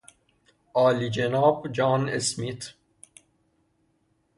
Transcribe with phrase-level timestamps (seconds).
[0.73, 2.61] عالیجناب جان اسمیت